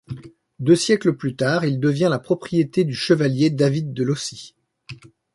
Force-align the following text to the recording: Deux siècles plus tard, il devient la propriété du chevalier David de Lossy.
Deux 0.57 0.75
siècles 0.75 1.13
plus 1.13 1.35
tard, 1.35 1.63
il 1.63 1.79
devient 1.79 2.07
la 2.09 2.17
propriété 2.17 2.85
du 2.85 2.95
chevalier 2.95 3.51
David 3.51 3.93
de 3.93 4.03
Lossy. 4.03 4.55